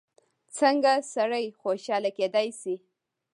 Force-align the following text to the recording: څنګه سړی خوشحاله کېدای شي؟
څنګه 0.57 0.91
سړی 1.13 1.45
خوشحاله 1.61 2.09
کېدای 2.17 2.47
شي؟ 2.59 2.75